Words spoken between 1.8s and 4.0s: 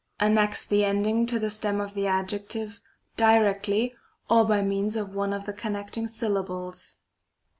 the adjective, directly,